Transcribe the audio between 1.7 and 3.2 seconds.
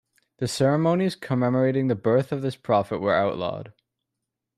the birth of this prophet were